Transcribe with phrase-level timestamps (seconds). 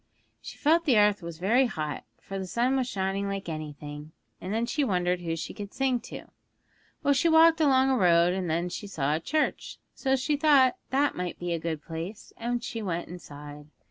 [0.41, 4.51] She felt the earth was very hot, for the sun was shining like anything, and
[4.51, 6.23] then she wondered who she could sing to.
[7.03, 10.77] Well, she walked along a road, and then she saw a church, so she thought
[10.89, 13.67] that must be a good place, and she went inside.